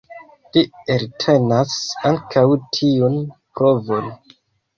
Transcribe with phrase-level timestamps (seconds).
[0.55, 0.61] Li
[0.93, 1.75] eltenas
[2.13, 2.47] ankaŭ
[2.79, 3.21] tiun
[3.61, 4.11] provon.